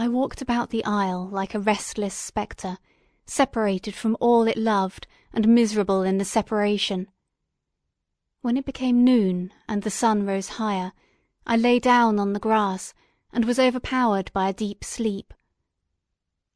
[0.00, 2.78] I walked about the isle like a restless spectre,
[3.26, 7.08] separated from all it loved and miserable in the separation.
[8.40, 10.92] When it became noon and the sun rose higher,
[11.44, 12.94] I lay down on the grass
[13.32, 15.34] and was overpowered by a deep sleep.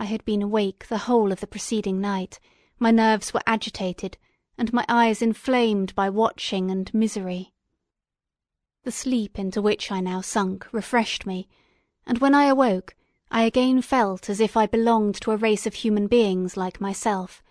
[0.00, 2.40] I had been awake the whole of the preceding night,
[2.80, 4.18] my nerves were agitated,
[4.58, 7.54] and my eyes inflamed by watching and misery.
[8.82, 11.46] The sleep into which I now sunk refreshed me,
[12.04, 12.96] and when I awoke
[13.30, 17.42] I again felt as if I belonged to a race of human beings like myself,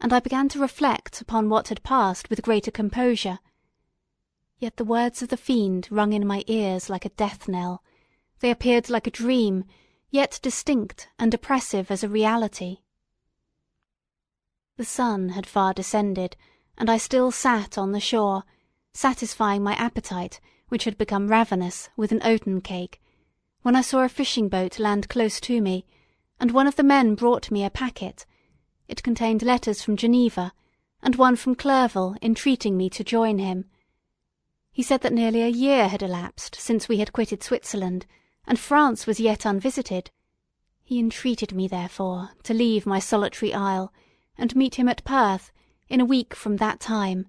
[0.00, 3.40] and I began to reflect upon what had passed with greater composure.
[4.58, 7.82] Yet the words of the fiend rung in my ears like a death knell;
[8.38, 9.64] they appeared like a dream,
[10.10, 12.78] yet distinct and oppressive as a reality.
[14.76, 16.36] The sun had far descended,
[16.78, 18.44] and I still sat on the shore,
[18.94, 23.00] satisfying my appetite, which had become ravenous, with an oaten cake
[23.62, 25.84] when I saw a fishing boat land close to me,
[26.38, 28.24] and one of the men brought me a packet.
[28.88, 30.52] It contained letters from Geneva,
[31.02, 33.66] and one from Clerval entreating me to join him.
[34.72, 38.06] He said that nearly a year had elapsed since we had quitted Switzerland,
[38.46, 40.10] and France was yet unvisited.
[40.82, 43.92] He entreated me, therefore, to leave my solitary isle,
[44.38, 45.52] and meet him at Perth,
[45.88, 47.26] in a week from that time,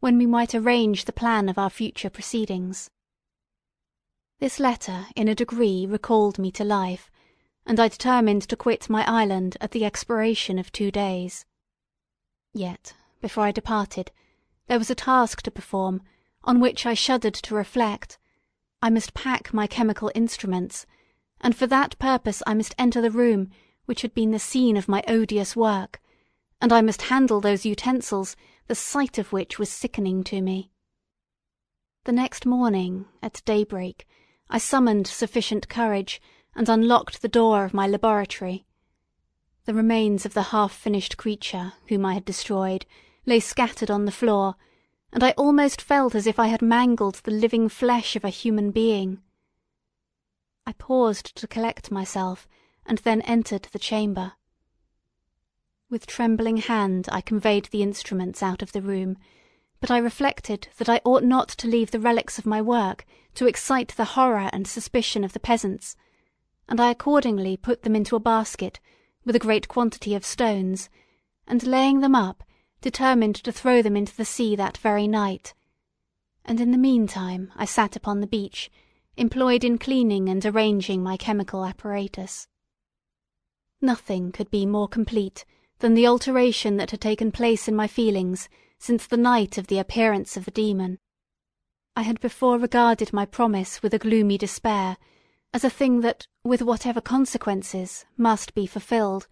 [0.00, 2.90] when we might arrange the plan of our future proceedings.
[4.42, 7.12] This letter in a degree recalled me to life,
[7.64, 11.46] and I determined to quit my island at the expiration of two days.
[12.52, 14.10] Yet, before I departed,
[14.66, 16.02] there was a task to perform,
[16.42, 18.18] on which I shuddered to reflect.
[18.82, 20.86] I must pack my chemical instruments,
[21.40, 23.48] and for that purpose I must enter the room
[23.84, 26.00] which had been the scene of my odious work,
[26.60, 28.34] and I must handle those utensils,
[28.66, 30.72] the sight of which was sickening to me.
[32.06, 34.04] The next morning, at daybreak,
[34.48, 36.20] I summoned sufficient courage,
[36.54, 38.66] and unlocked the door of my laboratory.
[39.64, 42.84] The remains of the half finished creature, whom I had destroyed,
[43.26, 44.56] lay scattered on the floor,
[45.12, 48.70] and I almost felt as if I had mangled the living flesh of a human
[48.70, 49.22] being.
[50.66, 52.48] I paused to collect myself,
[52.84, 54.32] and then entered the chamber.
[55.88, 59.18] With trembling hand I conveyed the instruments out of the room,
[59.82, 63.04] but I reflected that I ought not to leave the relics of my work
[63.34, 65.96] to excite the horror and suspicion of the peasants,
[66.68, 68.78] and I accordingly put them into a basket
[69.24, 70.88] with a great quantity of stones,
[71.48, 72.44] and laying them up,
[72.80, 75.52] determined to throw them into the sea that very night;
[76.44, 78.70] and in the meantime I sat upon the beach,
[79.16, 82.46] employed in cleaning and arranging my chemical apparatus.
[83.80, 85.44] Nothing could be more complete
[85.80, 88.48] than the alteration that had taken place in my feelings
[88.82, 90.98] since the night of the appearance of the demon.
[91.94, 94.96] I had before regarded my promise with a gloomy despair,
[95.54, 99.28] as a thing that, with whatever consequences, must be fulfilled;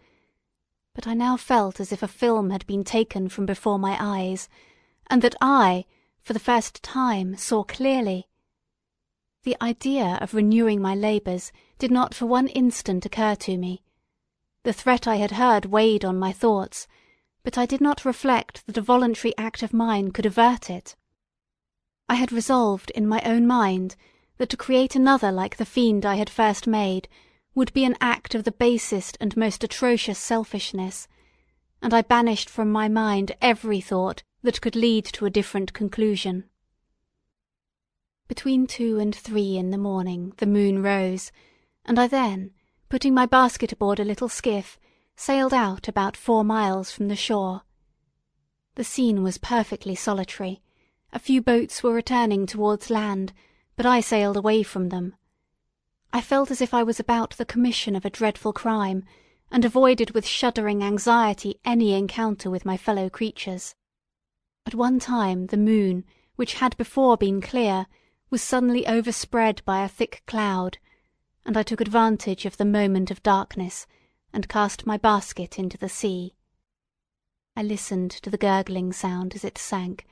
[0.95, 4.49] but I now felt as if a film had been taken from before my eyes,
[5.09, 5.85] and that I,
[6.23, 8.29] for the first time, saw clearly.
[9.43, 13.83] The idea of renewing my labours did not for one instant occur to me.
[14.63, 16.87] The threat I had heard weighed on my thoughts
[17.43, 20.97] but I did not reflect that a voluntary act of mine could avert it.
[22.09, 23.97] I had resolved in my own mind
[24.39, 27.09] that to create another like the fiend I had first made
[27.55, 31.09] would be an act of the basest and most atrocious selfishness,
[31.83, 36.45] and I banished from my mind every thought that could lead to a different conclusion.
[38.29, 41.33] Between two and three in the morning the moon rose,
[41.85, 42.53] and I then,
[42.89, 44.79] putting my basket aboard a little skiff,
[45.21, 47.61] sailed out about four miles from the shore.
[48.77, 50.63] The scene was perfectly solitary;
[51.13, 53.35] a few boats were returning towards land,
[53.77, 55.15] but I sailed away from them.
[56.11, 59.05] I felt as if I was about the commission of a dreadful crime,
[59.51, 63.75] and avoided with shuddering anxiety any encounter with my fellow creatures.
[64.65, 67.87] At one time the moon, which had before been clear,
[68.31, 70.79] was suddenly overspread by a thick cloud,
[71.45, 73.87] and I took advantage of the moment of darkness
[74.33, 76.35] and cast my basket into the sea.
[77.57, 80.07] I listened to the gurgling sound as it sank,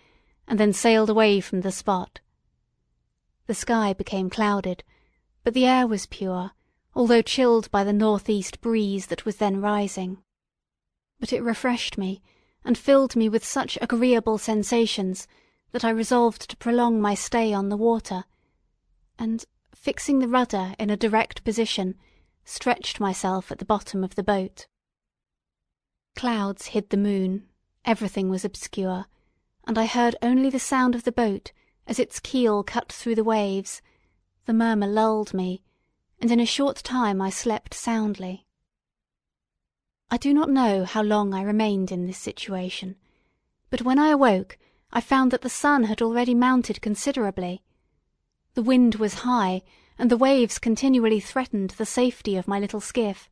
[0.46, 2.20] and then sailed away from the spot.
[3.46, 4.82] The sky became clouded,
[5.44, 6.50] but the air was pure,
[6.94, 10.18] although chilled by the north east breeze that was then rising.
[11.20, 12.22] But it refreshed me,
[12.64, 15.26] and filled me with such agreeable sensations
[15.72, 18.24] that I resolved to prolong my stay on the water,
[19.18, 19.44] and,
[19.74, 21.94] fixing the rudder in a direct position,
[22.48, 24.66] stretched myself at the bottom of the boat.
[26.16, 27.46] Clouds hid the moon,
[27.84, 29.04] everything was obscure,
[29.66, 31.52] and I heard only the sound of the boat
[31.86, 33.82] as its keel cut through the waves;
[34.46, 35.62] the murmur lulled me,
[36.20, 38.46] and in a short time I slept soundly.
[40.10, 42.96] I do not know how long I remained in this situation,
[43.68, 44.58] but when I awoke
[44.90, 47.62] I found that the sun had already mounted considerably.
[48.54, 49.62] The wind was high,
[49.98, 53.28] and the waves continually threatened the safety of my little skiff.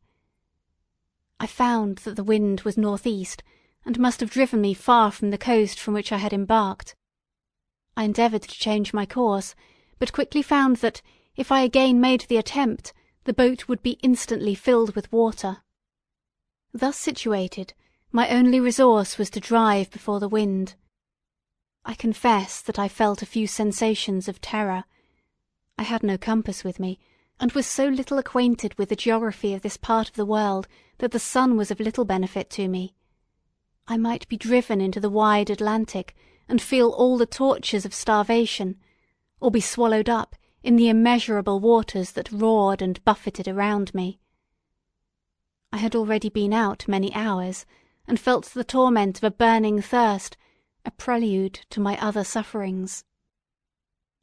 [1.39, 3.43] I found that the wind was northeast,
[3.85, 6.95] and must have driven me far from the coast from which I had embarked.
[7.95, 9.55] I endeavoured to change my course,
[9.97, 11.01] but quickly found that,
[11.35, 12.93] if I again made the attempt,
[13.23, 15.57] the boat would be instantly filled with water.
[16.73, 17.73] Thus situated,
[18.11, 20.75] my only resource was to drive before the wind.
[21.85, 24.83] I confess that I felt a few sensations of terror.
[25.79, 26.99] I had no compass with me,
[27.39, 31.11] and was so little acquainted with the geography of this part of the world that
[31.11, 32.95] the sun was of little benefit to me.
[33.87, 36.15] I might be driven into the wide Atlantic
[36.49, 38.77] and feel all the tortures of starvation,
[39.39, 44.19] or be swallowed up in the immeasurable waters that roared and buffeted around me.
[45.71, 47.65] I had already been out many hours,
[48.07, 50.37] and felt the torment of a burning thirst,
[50.85, 53.03] a prelude to my other sufferings.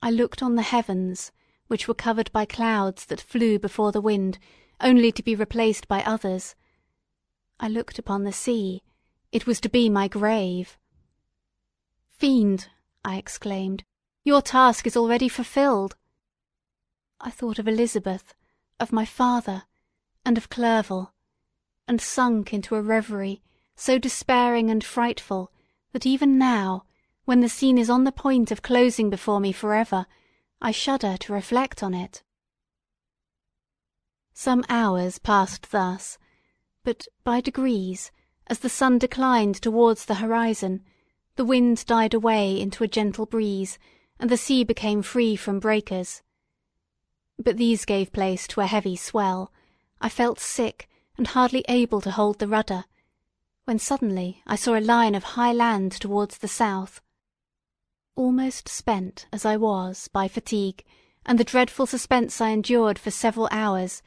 [0.02, 1.30] I looked on the heavens,
[1.66, 4.38] which were covered by clouds that flew before the wind,
[4.80, 6.54] only to be replaced by others.
[7.58, 8.82] I looked upon the sea,
[9.32, 10.78] it was to be my grave.
[12.10, 12.68] Fiend,
[13.04, 13.84] I exclaimed,
[14.24, 15.96] your task is already fulfilled.
[17.20, 18.34] I thought of Elizabeth,
[18.78, 19.64] of my father,
[20.24, 21.12] and of Clerval,
[21.86, 23.42] and sunk into a reverie
[23.76, 25.50] so despairing and frightful
[25.92, 26.84] that even now,
[27.24, 30.06] when the scene is on the point of closing before me for ever,
[30.64, 32.22] I shudder to reflect on it.
[34.32, 36.16] Some hours passed thus,
[36.84, 38.10] but by degrees,
[38.46, 40.82] as the sun declined towards the horizon,
[41.36, 43.78] the wind died away into a gentle breeze,
[44.18, 46.22] and the sea became free from breakers.
[47.38, 49.52] But these gave place to a heavy swell.
[50.00, 50.88] I felt sick,
[51.18, 52.86] and hardly able to hold the rudder,
[53.66, 57.02] when suddenly I saw a line of high land towards the south.
[58.16, 60.84] Almost spent as I was by fatigue
[61.26, 64.02] and the dreadful suspense I endured for several hours,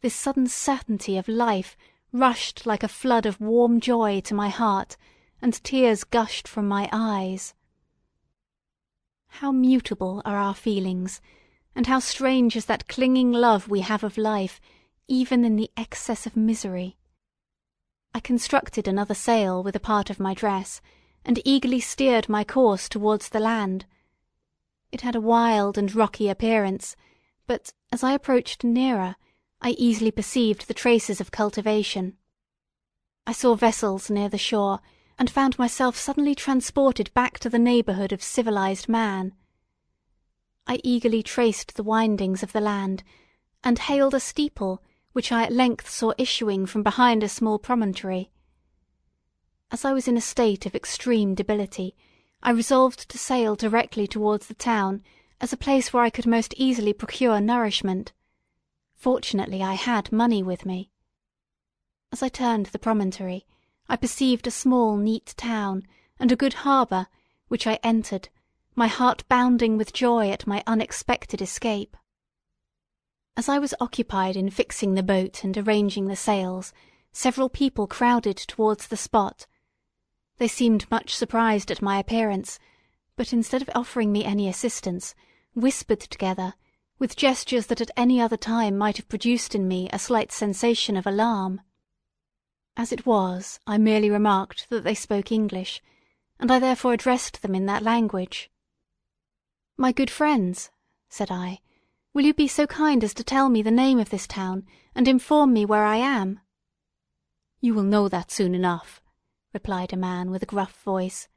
[0.00, 1.76] this sudden certainty of life
[2.12, 4.96] rushed like a flood of warm joy to my heart,
[5.40, 7.54] and tears gushed from my eyes.
[9.28, 11.20] How mutable are our feelings,
[11.74, 14.60] and how strange is that clinging love we have of life,
[15.08, 16.96] even in the excess of misery.
[18.14, 20.80] I constructed another sail with a part of my dress,
[21.24, 23.86] and eagerly steered my course towards the land.
[24.90, 26.96] It had a wild and rocky appearance,
[27.46, 29.16] but as I approached nearer,
[29.60, 32.16] I easily perceived the traces of cultivation.
[33.26, 34.80] I saw vessels near the shore,
[35.18, 39.34] and found myself suddenly transported back to the neighbourhood of civilized man.
[40.66, 43.04] I eagerly traced the windings of the land,
[43.62, 44.82] and hailed a steeple
[45.12, 48.30] which I at length saw issuing from behind a small promontory.
[49.72, 51.96] As I was in a state of extreme debility,
[52.42, 55.02] I resolved to sail directly towards the town
[55.40, 58.12] as a place where I could most easily procure nourishment.
[58.94, 60.90] Fortunately I had money with me.
[62.12, 63.46] As I turned the promontory,
[63.88, 65.84] I perceived a small neat town
[66.20, 67.06] and a good harbour,
[67.48, 68.28] which I entered,
[68.74, 71.96] my heart bounding with joy at my unexpected escape.
[73.38, 76.74] As I was occupied in fixing the boat and arranging the sails,
[77.10, 79.46] several people crowded towards the spot.
[80.42, 82.58] They seemed much surprised at my appearance,
[83.14, 85.14] but instead of offering me any assistance,
[85.54, 86.54] whispered together,
[86.98, 90.96] with gestures that at any other time might have produced in me a slight sensation
[90.96, 91.60] of alarm.
[92.76, 95.80] As it was, I merely remarked that they spoke English,
[96.40, 98.50] and I therefore addressed them in that language.
[99.76, 100.72] My good friends,
[101.08, 101.60] said I,
[102.14, 105.06] Will you be so kind as to tell me the name of this town, and
[105.06, 106.40] inform me where I am?
[107.60, 109.00] You will know that soon enough,
[109.52, 111.28] replied a man with a gruff voice.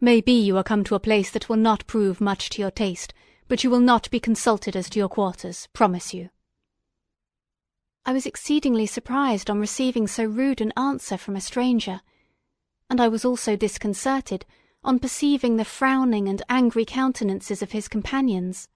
[0.00, 2.70] May be you are come to a place that will not prove much to your
[2.70, 3.14] taste,
[3.48, 6.30] but you will not be consulted as to your quarters, promise you.
[8.06, 12.02] I was exceedingly surprised on receiving so rude an answer from a stranger,
[12.90, 14.44] and I was also disconcerted
[14.82, 18.68] on perceiving the frowning and angry countenances of his companions.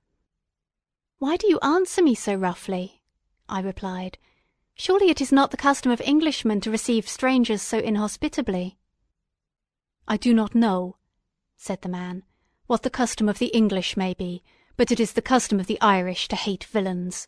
[1.19, 3.03] Why do you answer me so roughly?
[3.49, 4.19] I replied.
[4.81, 8.79] Surely it is not the custom of Englishmen to receive strangers so inhospitably.
[10.07, 10.97] I do not know,
[11.57, 12.23] said the man,
[12.69, 14.45] what the custom of the English may be,
[14.77, 17.27] but it is the custom of the Irish to hate villains.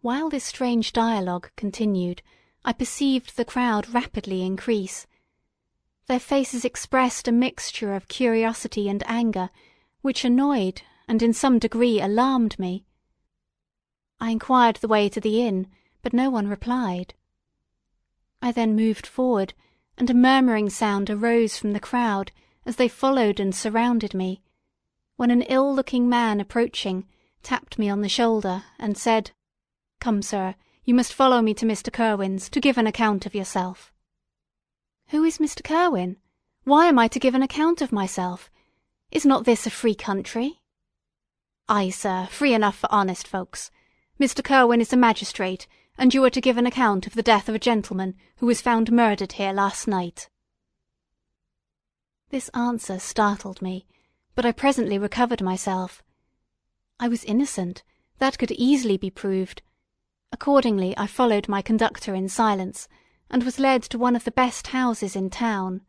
[0.00, 2.22] While this strange dialogue continued,
[2.64, 5.08] I perceived the crowd rapidly increase.
[6.06, 9.50] Their faces expressed a mixture of curiosity and anger,
[10.02, 12.84] which annoyed and in some degree alarmed me.
[14.18, 15.68] I inquired the way to the inn,
[16.02, 17.14] but no one replied.
[18.40, 19.52] I then moved forward,
[19.98, 22.32] and a murmuring sound arose from the crowd
[22.64, 24.42] as they followed and surrounded me,
[25.16, 27.06] when an ill-looking man approaching
[27.42, 29.32] tapped me on the shoulder and said,
[30.00, 30.54] "Come, sir,
[30.84, 31.92] you must follow me to Mr.
[31.92, 33.92] Kirwin's to give an account of yourself."
[35.08, 35.62] "Who is Mr.
[35.62, 36.16] Kirwin?
[36.64, 38.50] Why am I to give an account of myself?
[39.10, 40.60] Is not this a free country?"
[41.68, 43.70] "Ay, sir, free enough for honest folks.
[44.18, 44.42] Mr.
[44.42, 45.66] Kirwin is a magistrate,
[45.98, 48.62] and you are to give an account of the death of a gentleman who was
[48.62, 50.30] found murdered here last night."
[52.30, 53.86] This answer startled me,
[54.34, 56.02] but I presently recovered myself.
[56.98, 57.82] I was innocent;
[58.18, 59.60] that could easily be proved.
[60.32, 62.88] Accordingly I followed my conductor in silence,
[63.28, 65.82] and was led to one of the best houses in town.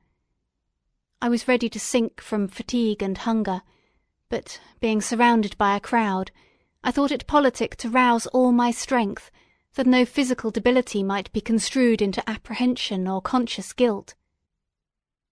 [1.22, 3.62] I was ready to sink from fatigue and hunger,
[4.28, 6.32] but, being surrounded by a crowd,
[6.84, 9.32] I thought it politic to rouse all my strength,
[9.76, 14.16] that no physical debility might be construed into apprehension or conscious guilt.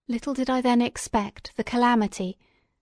[0.08, 2.38] Little did I then expect the calamity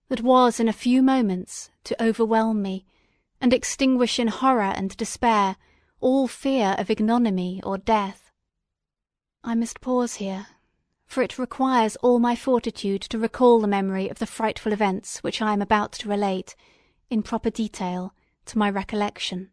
[0.09, 2.85] that was in a few moments to overwhelm me,
[3.40, 5.56] and extinguish in horror and despair
[6.00, 8.30] all fear of ignominy or death.
[9.42, 10.47] I must pause here,
[11.06, 15.40] for it requires all my fortitude to recall the memory of the frightful events which
[15.40, 16.54] I am about to relate,
[17.09, 18.14] in proper detail,
[18.47, 19.51] to my recollection.